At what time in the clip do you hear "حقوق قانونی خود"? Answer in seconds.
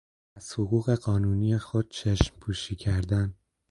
0.53-1.89